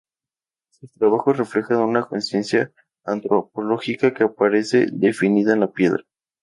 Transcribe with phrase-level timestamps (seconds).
[0.71, 2.71] Sus trabajos reflejan una conciencia
[3.05, 6.03] antropológica que aparece definida en la piedra.